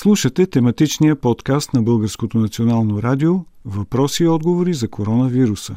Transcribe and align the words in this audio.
Слушате 0.00 0.46
тематичния 0.46 1.16
подкаст 1.16 1.74
на 1.74 1.82
Българското 1.82 2.38
национално 2.38 3.02
радио 3.02 3.34
Въпроси 3.64 4.22
и 4.22 4.28
отговори 4.28 4.74
за 4.74 4.88
коронавируса. 4.88 5.76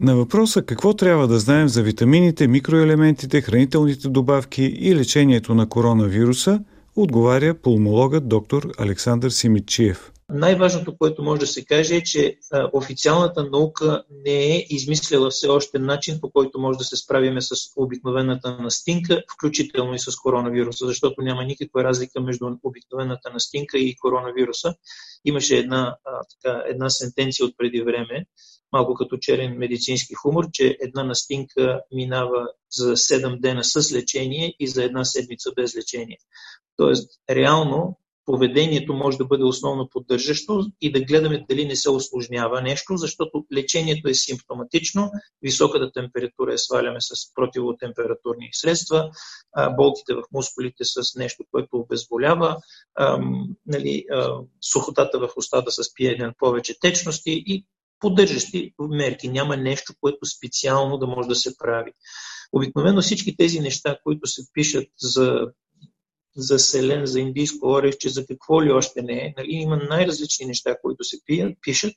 На 0.00 0.16
въпроса 0.16 0.62
какво 0.62 0.94
трябва 0.94 1.28
да 1.28 1.38
знаем 1.38 1.68
за 1.68 1.82
витамините, 1.82 2.48
микроелементите, 2.48 3.40
хранителните 3.40 4.08
добавки 4.08 4.62
и 4.62 4.96
лечението 4.96 5.54
на 5.54 5.68
коронавируса, 5.68 6.60
отговаря 6.96 7.54
пулмологът 7.54 8.28
доктор 8.28 8.70
Александър 8.78 9.30
Симичиев. 9.30 10.12
Най-важното, 10.28 10.96
което 10.96 11.22
може 11.22 11.40
да 11.40 11.46
се 11.46 11.64
каже 11.64 11.96
е, 11.96 12.02
че 12.02 12.38
официалната 12.72 13.44
наука 13.44 14.04
не 14.10 14.56
е 14.56 14.66
измислила 14.70 15.30
все 15.30 15.48
още 15.48 15.78
начин, 15.78 16.20
по 16.20 16.30
който 16.30 16.58
може 16.58 16.78
да 16.78 16.84
се 16.84 16.96
справиме 16.96 17.40
с 17.40 17.54
обикновената 17.76 18.58
настинка, 18.60 19.22
включително 19.32 19.94
и 19.94 19.98
с 19.98 20.16
коронавируса, 20.16 20.86
защото 20.86 21.22
няма 21.22 21.44
никаква 21.44 21.84
разлика 21.84 22.20
между 22.20 22.46
обикновената 22.62 23.30
настинка 23.32 23.78
и 23.78 23.96
коронавируса. 23.96 24.74
Имаше 25.24 25.56
една, 25.56 25.96
така, 26.30 26.62
една 26.66 26.90
сентенция 26.90 27.46
от 27.46 27.54
преди 27.58 27.82
време, 27.82 28.26
малко 28.72 28.94
като 28.94 29.16
черен 29.16 29.58
медицински 29.58 30.14
хумор, 30.14 30.50
че 30.52 30.76
една 30.80 31.04
настинка 31.04 31.80
минава 31.94 32.48
за 32.70 32.96
7 32.96 33.40
дена 33.40 33.64
с 33.64 33.92
лечение 33.92 34.54
и 34.58 34.68
за 34.68 34.84
една 34.84 35.04
седмица 35.04 35.50
без 35.56 35.76
лечение. 35.76 36.18
Тоест, 36.76 37.10
реално 37.30 37.98
поведението 38.26 38.94
може 38.94 39.18
да 39.18 39.24
бъде 39.24 39.44
основно 39.44 39.88
поддържащо 39.88 40.66
и 40.80 40.92
да 40.92 41.00
гледаме 41.00 41.44
дали 41.48 41.64
не 41.64 41.76
се 41.76 41.90
осложнява 41.90 42.62
нещо, 42.62 42.96
защото 42.96 43.44
лечението 43.54 44.08
е 44.08 44.14
симптоматично, 44.14 45.10
високата 45.42 45.92
температура 45.92 46.54
е 46.54 46.58
сваляме 46.58 47.00
с 47.00 47.34
противотемпературни 47.34 48.48
средства, 48.52 49.10
болките 49.76 50.14
в 50.14 50.22
мускулите 50.32 50.84
с 50.84 51.14
нещо, 51.16 51.44
което 51.50 51.68
обезболява, 51.72 52.56
нали, 53.66 54.04
сухотата 54.72 55.18
в 55.18 55.28
устата 55.36 55.70
с 55.70 55.94
пиене 55.94 56.32
повече 56.38 56.80
течности 56.80 57.44
и 57.46 57.66
поддържащи 58.00 58.74
мерки. 58.78 59.28
Няма 59.28 59.56
нещо, 59.56 59.92
което 60.00 60.26
специално 60.26 60.98
да 60.98 61.06
може 61.06 61.28
да 61.28 61.34
се 61.34 61.58
прави. 61.58 61.92
Обикновено 62.52 63.02
всички 63.02 63.36
тези 63.36 63.60
неща, 63.60 63.98
които 64.04 64.26
се 64.26 64.42
пишат 64.52 64.88
за 65.00 65.46
за 66.36 66.58
селен, 66.58 67.06
за 67.06 67.20
индийско 67.20 67.66
орехче, 67.66 68.08
за 68.08 68.26
какво 68.26 68.62
ли 68.62 68.72
още 68.72 69.02
не 69.02 69.18
е. 69.18 69.34
Нали, 69.36 69.48
има 69.50 69.76
най-различни 69.76 70.46
неща, 70.46 70.76
които 70.82 71.04
се 71.04 71.16
пишат. 71.60 71.94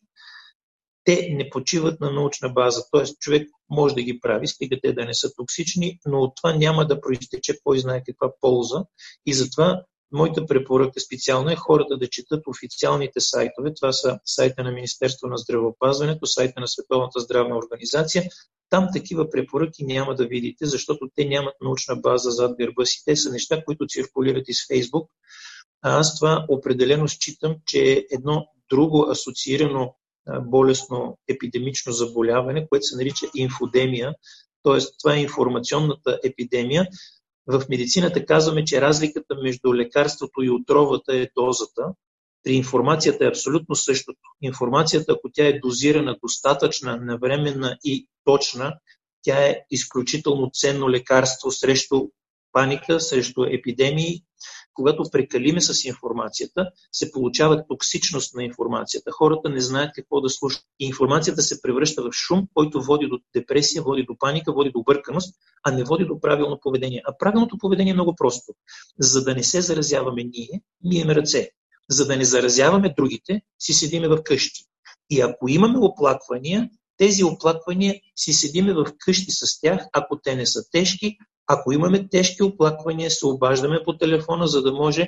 Те 1.04 1.30
не 1.31 1.50
почиват 1.50 2.00
на 2.00 2.12
научна 2.12 2.50
база, 2.50 2.84
т.е. 2.92 3.06
човек 3.20 3.50
може 3.70 3.96
да 3.96 4.02
ги 4.02 4.20
прави, 4.20 4.48
стига 4.48 4.78
те 4.84 4.94
да 4.94 5.06
не 5.06 5.14
са 5.14 5.34
токсични, 5.36 6.00
но 6.06 6.20
от 6.20 6.36
това 6.36 6.56
няма 6.56 6.88
да 6.88 7.02
проистече 7.02 7.59
кой 7.64 7.80
знае 7.80 8.04
каква 8.06 8.31
полза. 8.42 8.84
И 9.26 9.34
затова 9.34 9.84
моята 10.12 10.46
препоръка 10.46 11.00
специално 11.00 11.50
е 11.50 11.56
хората 11.56 11.98
да 11.98 12.09
четат 12.09 12.48
официалните 12.48 13.20
сайтове. 13.20 13.74
Това 13.74 13.94
са 13.94 14.20
сайта 14.26 14.64
на 14.64 14.72
Министерство 14.72 15.28
на 15.28 15.38
здравеопазването, 15.38 16.26
сайта 16.26 16.59
на 16.59 16.68
Световната 16.68 17.20
здравна 17.20 17.58
организация, 17.58 18.24
там 18.70 18.88
такива 18.94 19.30
препоръки 19.30 19.86
няма 19.86 20.16
да 20.16 20.28
видите, 20.28 20.66
защото 20.66 21.09
те 21.16 21.25
нямат 21.25 21.56
научна 21.62 21.95
база 21.95 22.31
зад 22.31 22.58
гърба 22.58 22.86
си. 22.86 23.02
Те 23.06 23.16
са 23.16 23.31
неща, 23.31 23.64
които 23.66 23.88
циркулират 23.88 24.50
из 24.50 24.67
Фейсбук. 24.67 25.12
А 25.81 26.00
аз 26.00 26.20
това 26.20 26.45
определено 26.50 27.08
считам, 27.08 27.56
че 27.66 27.92
е 27.92 28.03
едно 28.12 28.47
друго 28.70 29.09
асоциирано 29.09 29.95
болестно 30.42 31.17
епидемично 31.28 31.92
заболяване, 31.92 32.67
което 32.70 32.86
се 32.86 32.95
нарича 32.95 33.25
инфодемия, 33.36 34.14
т.е. 34.64 34.78
това 35.00 35.16
е 35.16 35.22
информационната 35.22 36.20
епидемия. 36.23 36.88
В 37.47 37.64
медицината 37.70 38.25
казваме, 38.25 38.66
че 38.66 38.81
разликата 38.81 39.36
между 39.44 39.75
лекарството 39.75 40.42
и 40.42 40.50
отровата 40.50 41.16
е 41.16 41.30
дозата. 41.38 41.94
При 42.44 42.54
информацията 42.54 43.26
е 43.26 43.28
абсолютно 43.28 43.76
същото. 43.76 44.20
Информацията, 44.42 45.12
ако 45.12 45.30
тя 45.34 45.48
е 45.48 45.59
дозирана, 45.59 46.18
достатъчна, 46.23 46.98
навременна 46.98 47.78
и 47.84 48.08
точна, 48.26 48.76
тя 49.22 49.47
е 49.47 49.62
изключително 49.72 50.52
ценно 50.53 50.90
лекарство 50.90 51.52
срещу 51.52 52.08
паника, 52.52 53.00
срещу 53.00 53.44
епидемии. 53.44 54.24
Когато 54.74 55.03
прекалиме 55.12 55.62
с 55.62 55.86
информацията, 55.86 56.72
се 56.91 57.12
получава 57.12 57.68
токсичност 57.68 58.36
на 58.36 58.44
информацията. 58.44 59.12
Хората 59.12 59.50
не 59.50 59.62
знаят 59.62 59.92
какво 59.96 60.22
да 60.22 60.30
слушат. 60.30 60.63
Информацията 60.80 61.42
се 61.42 61.62
превръща 61.62 62.03
в 62.03 62.12
шум, 62.12 62.47
който 62.53 62.81
води 62.81 63.08
до 63.08 63.19
депресия, 63.36 63.84
води 63.84 64.03
до 64.03 64.18
паника, 64.19 64.53
води 64.53 64.72
до 64.72 64.84
бърканост, 64.84 65.36
а 65.63 65.72
не 65.72 65.84
води 65.84 66.06
до 66.06 66.22
правилно 66.22 66.59
поведение. 66.62 67.02
А 67.06 67.18
правилното 67.18 67.58
поведение 67.58 67.92
е 67.92 67.94
много 67.94 68.16
просто. 68.16 68.53
За 69.00 69.24
да 69.24 69.36
не 69.36 69.44
се 69.44 69.62
заразяваме 69.62 70.24
ние, 70.24 70.62
мием 70.84 71.09
ръце. 71.09 71.50
За 71.89 72.05
да 72.05 72.17
не 72.17 72.25
заразяваме 72.25 72.94
другите, 72.97 73.41
си 73.59 73.73
седиме 73.73 74.07
в 74.07 74.23
къщи. 74.23 74.63
И 75.09 75.22
ако 75.22 75.50
имаме 75.50 75.79
оплаквания, 75.79 76.69
тези 76.97 77.23
оплаквания 77.23 77.95
си 78.16 78.33
седиме 78.33 78.73
в 78.73 78.85
къщи 79.00 79.31
с 79.31 79.59
тях, 79.61 79.85
ако 79.94 80.19
те 80.23 80.35
не 80.35 80.45
са 80.45 80.63
тежки. 80.72 81.17
Ако 81.47 81.72
имаме 81.72 82.09
тежки 82.09 82.44
оплаквания, 82.44 83.11
се 83.11 83.25
обаждаме 83.25 83.83
по 83.85 83.97
телефона, 83.97 84.47
за 84.47 84.61
да 84.61 84.72
може 84.72 85.07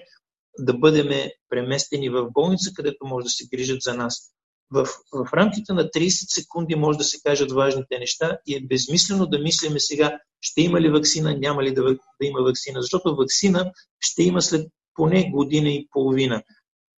да 0.59 0.73
бъдем 0.73 1.29
преместени 1.49 2.09
в 2.09 2.31
болница, 2.31 2.71
където 2.73 3.05
може 3.05 3.23
да 3.23 3.29
се 3.29 3.47
грижат 3.53 3.81
за 3.81 3.93
нас. 3.93 4.31
В, 4.71 4.87
в 5.13 5.33
рамките 5.33 5.73
на 5.73 5.83
30 5.83 6.09
секунди 6.09 6.75
може 6.75 6.97
да 6.97 7.03
се 7.03 7.21
кажат 7.23 7.51
важните 7.51 7.99
неща 7.99 8.37
и 8.47 8.55
е 8.55 8.61
безмислено 8.61 9.25
да 9.25 9.39
мислиме 9.39 9.79
сега 9.79 10.19
ще 10.41 10.61
има 10.61 10.81
ли 10.81 10.89
вакцина, 10.89 11.37
няма 11.37 11.63
ли 11.63 11.73
да, 11.73 11.83
да 11.83 11.97
има 12.21 12.41
вакцина, 12.41 12.81
защото 12.81 13.15
вакцина 13.15 13.71
ще 13.99 14.23
има 14.23 14.41
след 14.41 14.67
поне 14.93 15.29
година 15.31 15.69
и 15.69 15.87
половина. 15.91 16.43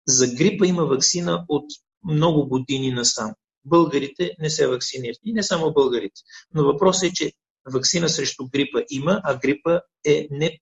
За 0.08 0.28
грипа 0.28 0.66
има 0.66 0.86
вакцина 0.86 1.46
от 1.48 1.66
много 2.04 2.48
години 2.48 2.92
насам 2.92 3.34
българите 3.66 4.36
не 4.40 4.50
се 4.50 4.68
вакцинират. 4.68 5.20
И 5.26 5.34
не 5.34 5.44
само 5.44 5.74
българите. 5.74 6.22
Но 6.54 6.64
въпросът 6.64 7.04
е, 7.04 7.14
че 7.14 7.32
вакцина 7.74 8.10
срещу 8.10 8.48
грипа 8.48 8.80
има, 8.90 9.22
а 9.24 9.40
грипа 9.40 9.82
е 10.06 10.28
не 10.32 10.60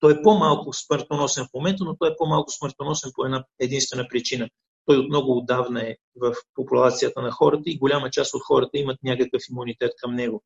той 0.00 0.12
е 0.12 0.22
по-малко 0.22 0.72
смъртоносен 0.72 1.44
в 1.44 1.54
момента, 1.54 1.84
но 1.84 1.96
той 1.96 2.10
е 2.10 2.16
по-малко 2.18 2.50
смъртоносен 2.50 3.10
по 3.14 3.24
една 3.24 3.44
единствена 3.58 4.06
причина. 4.08 4.48
Той 4.86 4.96
от 4.96 5.08
много 5.08 5.38
отдавна 5.38 5.82
е 5.82 5.96
в 6.16 6.34
популацията 6.54 7.22
на 7.22 7.30
хората 7.30 7.62
и 7.66 7.78
голяма 7.78 8.10
част 8.10 8.34
от 8.34 8.42
хората 8.42 8.78
имат 8.78 8.98
някакъв 9.02 9.42
имунитет 9.50 9.92
към 9.98 10.14
него. 10.14 10.42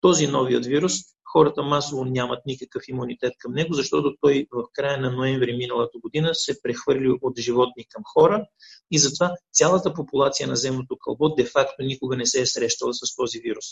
Този 0.00 0.26
новият 0.26 0.66
вирус 0.66 0.92
хората 1.32 1.62
масово 1.62 2.04
нямат 2.04 2.46
никакъв 2.46 2.82
имунитет 2.88 3.32
към 3.38 3.52
него, 3.52 3.74
защото 3.74 4.14
той 4.20 4.46
в 4.52 4.64
края 4.72 5.00
на 5.00 5.10
ноември 5.10 5.56
миналата 5.56 5.98
година 5.98 6.34
се 6.34 6.62
прехвърли 6.62 7.18
от 7.22 7.38
животни 7.38 7.84
към 7.88 8.02
хора 8.14 8.44
и 8.90 8.98
затова 8.98 9.30
цялата 9.52 9.94
популация 9.94 10.48
на 10.48 10.56
земното 10.56 10.96
кълбо 10.96 11.34
де-факто 11.34 11.82
никога 11.82 12.16
не 12.16 12.26
се 12.26 12.40
е 12.40 12.46
срещала 12.46 12.94
с 12.94 13.16
този 13.16 13.38
вирус. 13.40 13.64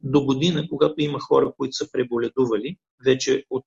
До 0.00 0.24
година, 0.24 0.66
когато 0.68 0.94
има 0.98 1.20
хора, 1.20 1.52
които 1.56 1.76
са 1.76 1.90
преболедували, 1.92 2.76
вече 3.04 3.44
от, 3.50 3.64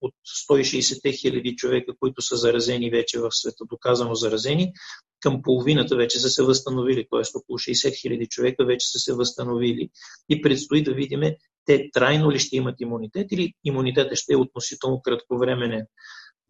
от 0.00 0.14
160 0.50 1.20
хиляди 1.20 1.56
човека, 1.56 1.92
които 2.00 2.22
са 2.22 2.36
заразени 2.36 2.90
вече 2.90 3.20
в 3.20 3.28
света, 3.32 3.64
доказано 3.64 4.14
заразени, 4.14 4.72
към 5.20 5.42
половината 5.42 5.96
вече 5.96 6.20
са 6.20 6.30
се 6.30 6.42
възстановили, 6.42 7.06
т.е. 7.10 7.38
около 7.38 7.58
60 7.58 8.00
хиляди 8.00 8.26
човека 8.26 8.64
вече 8.64 8.88
са 8.88 8.98
се 8.98 9.14
възстановили 9.14 9.90
и 10.28 10.42
предстои 10.42 10.82
да 10.82 10.94
видим 10.94 11.20
те 11.64 11.90
трайно 11.92 12.32
ли 12.32 12.38
ще 12.38 12.56
имат 12.56 12.80
имунитет 12.80 13.32
или 13.32 13.52
имунитетът 13.64 14.18
ще 14.18 14.32
е 14.32 14.36
относително 14.36 15.02
кратковременен. 15.02 15.86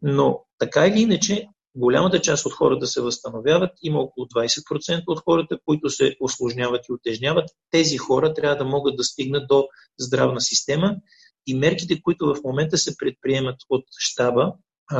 Но 0.01 0.45
така 0.59 0.87
или 0.87 1.01
иначе, 1.01 1.47
голямата 1.75 2.21
част 2.21 2.45
от 2.45 2.53
хората 2.53 2.87
се 2.87 3.01
възстановяват, 3.01 3.71
има 3.83 3.99
около 3.99 4.25
20% 4.25 5.03
от 5.07 5.19
хората, 5.19 5.57
които 5.65 5.89
се 5.89 6.15
осложняват 6.19 6.85
и 6.89 6.93
отежняват. 6.93 7.49
Тези 7.71 7.97
хора 7.97 8.33
трябва 8.33 8.55
да 8.55 8.65
могат 8.65 8.95
да 8.95 9.03
стигнат 9.03 9.47
до 9.47 9.67
здравна 9.99 10.41
система 10.41 10.95
и 11.47 11.55
мерките, 11.55 12.01
които 12.01 12.25
в 12.25 12.43
момента 12.43 12.77
се 12.77 12.97
предприемат 12.97 13.57
от 13.69 13.83
щаба, 13.97 14.53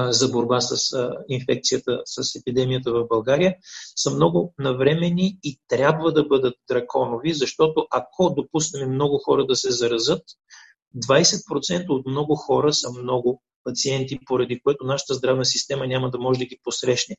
за 0.09 0.27
борба 0.27 0.61
с 0.61 0.97
инфекцията, 1.29 2.01
с 2.05 2.35
епидемията 2.35 2.91
в 2.91 3.07
България, 3.07 3.55
са 3.95 4.11
много 4.11 4.53
навремени 4.59 5.37
и 5.43 5.59
трябва 5.67 6.13
да 6.13 6.23
бъдат 6.23 6.55
драконови, 6.67 7.33
защото 7.33 7.87
ако 7.91 8.29
допуснем 8.29 8.93
много 8.93 9.17
хора 9.25 9.45
да 9.45 9.55
се 9.55 9.71
заразат, 9.71 10.23
20% 11.07 11.89
от 11.89 12.05
много 12.05 12.35
хора 12.35 12.73
са 12.73 12.91
много 12.91 13.41
пациенти, 13.63 14.19
поради 14.25 14.59
което 14.59 14.85
нашата 14.85 15.13
здравна 15.13 15.45
система 15.45 15.87
няма 15.87 16.09
да 16.11 16.19
може 16.19 16.39
да 16.39 16.45
ги 16.45 16.59
посрещне. 16.63 17.15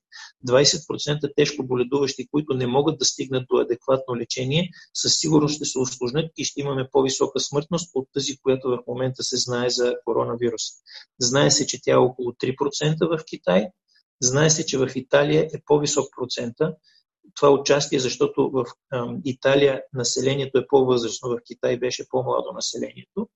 20% 0.48 1.32
тежко 1.36 1.66
боледуващи, 1.66 2.26
които 2.26 2.54
не 2.54 2.66
могат 2.66 2.98
да 2.98 3.04
стигнат 3.04 3.44
до 3.50 3.56
адекватно 3.56 4.16
лечение, 4.16 4.70
със 4.94 5.18
сигурност 5.18 5.56
ще 5.56 5.64
се 5.64 5.78
осложнят 5.78 6.30
и 6.36 6.44
ще 6.44 6.60
имаме 6.60 6.88
по-висока 6.92 7.40
смъртност 7.40 7.90
от 7.94 8.08
тази, 8.14 8.36
която 8.36 8.68
в 8.68 8.78
момента 8.86 9.24
се 9.24 9.36
знае 9.36 9.70
за 9.70 9.94
коронавирус. 10.04 10.62
Знае 11.20 11.50
се, 11.50 11.66
че 11.66 11.82
тя 11.82 11.92
е 11.92 11.96
около 11.96 12.30
3% 12.30 13.18
в 13.18 13.24
Китай, 13.24 13.66
знае 14.22 14.50
се, 14.50 14.66
че 14.66 14.78
в 14.78 14.90
Италия 14.94 15.48
е 15.54 15.62
по-висок 15.66 16.06
процента, 16.16 16.74
това 17.36 17.50
участие, 17.50 17.98
защото 17.98 18.50
в 18.50 18.64
Италия 19.24 19.82
населението 19.92 20.58
е 20.58 20.66
по-възрастно, 20.66 21.28
в 21.28 21.38
Китай 21.46 21.78
беше 21.78 22.08
по-младо 22.08 22.52
населението. 22.54 23.28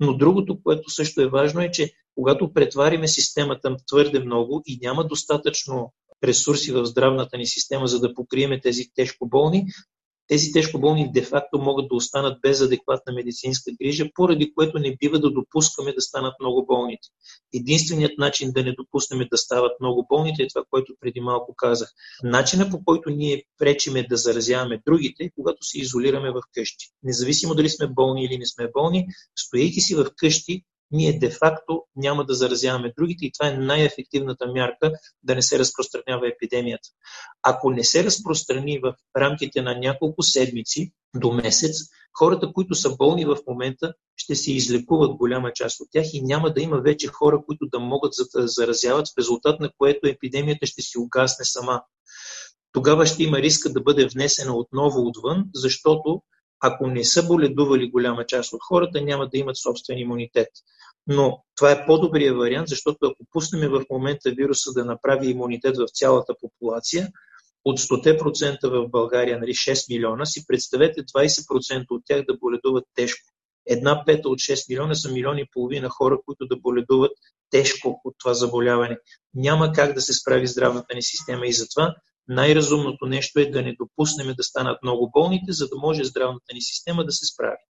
Но 0.00 0.16
другото, 0.16 0.62
което 0.62 0.90
също 0.90 1.20
е 1.20 1.28
важно 1.28 1.60
е, 1.60 1.70
че 1.70 1.92
когато 2.14 2.52
претвариме 2.52 3.08
системата 3.08 3.76
твърде 3.86 4.20
много 4.20 4.62
и 4.66 4.78
няма 4.82 5.06
достатъчно 5.06 5.92
ресурси 6.24 6.72
в 6.72 6.84
здравната 6.84 7.38
ни 7.38 7.46
система, 7.46 7.86
за 7.86 8.00
да 8.00 8.14
покриеме 8.14 8.60
тези 8.60 8.84
тежко 8.94 9.28
болни, 9.28 9.66
тези 10.30 10.52
тежко 10.52 10.80
болни 10.80 11.12
де-факто 11.12 11.58
могат 11.58 11.88
да 11.88 11.94
останат 11.94 12.40
без 12.42 12.60
адекватна 12.60 13.12
медицинска 13.12 13.70
грижа, 13.82 14.04
поради 14.14 14.54
което 14.54 14.78
не 14.78 14.96
бива 14.96 15.18
да 15.18 15.30
допускаме 15.30 15.92
да 15.92 16.00
станат 16.00 16.34
много 16.40 16.66
болните. 16.66 17.08
Единственият 17.54 18.18
начин 18.18 18.52
да 18.52 18.62
не 18.62 18.72
допуснем 18.72 19.28
да 19.32 19.38
стават 19.38 19.72
много 19.80 20.06
болните 20.08 20.42
е 20.42 20.48
това, 20.48 20.62
което 20.70 20.94
преди 21.00 21.20
малко 21.20 21.54
казах. 21.56 21.90
Начина 22.22 22.70
по 22.70 22.84
който 22.84 23.10
ние 23.10 23.44
пречиме 23.58 24.06
да 24.10 24.16
заразяваме 24.16 24.82
другите 24.86 25.24
е 25.24 25.30
когато 25.36 25.64
се 25.64 25.78
изолираме 25.78 26.30
в 26.30 26.40
къщи. 26.54 26.86
Независимо 27.02 27.54
дали 27.54 27.68
сме 27.68 27.86
болни 27.86 28.24
или 28.24 28.38
не 28.38 28.46
сме 28.46 28.68
болни, 28.74 29.06
стоейки 29.36 29.80
си 29.80 29.94
в 29.94 30.06
къщи, 30.16 30.64
ние 30.90 31.18
де-факто 31.18 31.82
няма 31.96 32.24
да 32.24 32.34
заразяваме 32.34 32.92
другите 32.98 33.26
и 33.26 33.32
това 33.38 33.50
е 33.50 33.56
най-ефективната 33.56 34.46
мярка 34.46 34.92
да 35.22 35.34
не 35.34 35.42
се 35.42 35.58
разпространява 35.58 36.28
епидемията. 36.28 36.88
Ако 37.42 37.70
не 37.70 37.84
се 37.84 38.04
разпространи 38.04 38.78
в 38.78 38.94
рамките 39.16 39.62
на 39.62 39.78
няколко 39.78 40.22
седмици 40.22 40.92
до 41.14 41.32
месец, 41.32 41.76
хората, 42.18 42.52
които 42.52 42.74
са 42.74 42.96
болни 42.96 43.24
в 43.24 43.36
момента, 43.46 43.92
ще 44.16 44.34
се 44.34 44.52
излекуват 44.52 45.16
голяма 45.16 45.52
част 45.52 45.80
от 45.80 45.88
тях 45.92 46.06
и 46.12 46.22
няма 46.22 46.52
да 46.52 46.60
има 46.60 46.80
вече 46.80 47.06
хора, 47.06 47.42
които 47.46 47.66
да 47.72 47.78
могат 47.78 48.12
да 48.34 48.48
заразяват, 48.48 49.08
в 49.08 49.18
резултат 49.18 49.60
на 49.60 49.70
което 49.78 50.08
епидемията 50.08 50.66
ще 50.66 50.82
си 50.82 50.98
угасне 50.98 51.44
сама. 51.44 51.82
Тогава 52.72 53.06
ще 53.06 53.22
има 53.22 53.38
риска 53.38 53.72
да 53.72 53.80
бъде 53.80 54.08
внесена 54.08 54.56
отново 54.56 55.06
отвън, 55.06 55.44
защото 55.54 56.22
ако 56.60 56.86
не 56.86 57.04
са 57.04 57.26
боледували 57.26 57.90
голяма 57.90 58.26
част 58.26 58.52
от 58.52 58.60
хората, 58.62 59.00
няма 59.00 59.28
да 59.28 59.38
имат 59.38 59.56
собствен 59.56 59.98
имунитет. 59.98 60.48
Но 61.06 61.42
това 61.56 61.70
е 61.70 61.86
по-добрият 61.86 62.36
вариант, 62.36 62.68
защото 62.68 62.98
ако 63.02 63.24
пуснем 63.32 63.70
в 63.70 63.84
момента 63.90 64.30
вируса 64.30 64.72
да 64.72 64.84
направи 64.84 65.30
имунитет 65.30 65.76
в 65.76 65.86
цялата 65.92 66.34
популация, 66.40 67.08
от 67.64 67.78
100% 67.78 68.68
в 68.68 68.88
България, 68.88 69.38
нали, 69.38 69.54
6 69.54 69.94
милиона, 69.94 70.26
си 70.26 70.46
представете 70.46 71.02
20% 71.04 71.86
от 71.90 72.02
тях 72.06 72.24
да 72.28 72.36
боледуват 72.36 72.84
тежко. 72.94 73.30
Една 73.66 74.04
пета 74.06 74.28
от 74.28 74.38
6 74.38 74.68
милиона 74.68 74.94
са 74.94 75.12
милиони 75.12 75.40
и 75.40 75.48
половина 75.52 75.88
хора, 75.88 76.18
които 76.26 76.46
да 76.46 76.56
боледуват 76.56 77.12
тежко 77.50 78.00
от 78.04 78.14
това 78.18 78.34
заболяване. 78.34 78.98
Няма 79.34 79.72
как 79.72 79.94
да 79.94 80.00
се 80.00 80.12
справи 80.12 80.46
здравната 80.46 80.94
ни 80.94 81.02
система 81.02 81.46
и 81.46 81.52
затова 81.52 81.94
най-разумното 82.30 83.06
нещо 83.06 83.40
е 83.40 83.50
да 83.50 83.62
не 83.62 83.74
допуснем 83.78 84.34
да 84.36 84.42
станат 84.42 84.82
много 84.82 85.10
болните, 85.10 85.52
за 85.52 85.68
да 85.68 85.76
може 85.76 86.04
здравната 86.04 86.54
ни 86.54 86.60
система 86.60 87.04
да 87.04 87.12
се 87.12 87.26
справи. 87.26 87.56